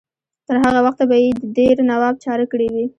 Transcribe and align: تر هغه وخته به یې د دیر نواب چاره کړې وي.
تر 0.47 0.55
هغه 0.65 0.79
وخته 0.85 1.03
به 1.09 1.15
یې 1.23 1.29
د 1.41 1.43
دیر 1.57 1.77
نواب 1.91 2.15
چاره 2.25 2.45
کړې 2.51 2.67
وي. 2.73 2.85